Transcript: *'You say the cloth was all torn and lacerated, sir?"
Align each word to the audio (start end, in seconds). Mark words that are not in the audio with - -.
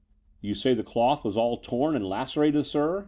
*'You 0.41 0.55
say 0.55 0.73
the 0.73 0.81
cloth 0.83 1.23
was 1.23 1.37
all 1.37 1.57
torn 1.57 1.95
and 1.95 2.03
lacerated, 2.03 2.65
sir?" 2.65 2.99